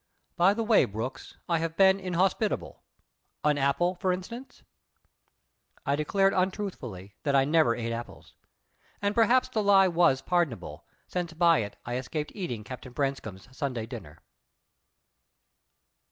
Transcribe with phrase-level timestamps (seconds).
[0.35, 2.81] By the way, Brooks, I have been inhospitable.
[3.43, 4.63] An apple, for instance?"
[5.85, 8.33] I declared untruthfully that I never ate apples;
[8.99, 13.85] and perhaps the lie was pardonable, since by it I escaped eating Captain Branscome's Sunday
[13.85, 14.23] dinner.